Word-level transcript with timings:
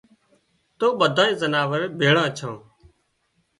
تو 0.77 0.85
ٻڌانئي 0.99 1.33
زناوۯ 1.41 1.81
ڀيۯان 1.97 2.29
ڇان 2.37 2.53